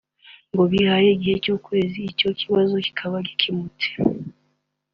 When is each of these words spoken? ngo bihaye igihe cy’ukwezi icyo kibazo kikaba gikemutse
ngo 0.51 0.63
bihaye 0.71 1.07
igihe 1.15 1.35
cy’ukwezi 1.43 1.97
icyo 2.11 2.29
kibazo 2.39 2.73
kikaba 2.85 3.17
gikemutse 3.27 3.87